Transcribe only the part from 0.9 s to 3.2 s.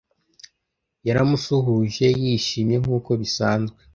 yaramusuhuje yishimye nk'uko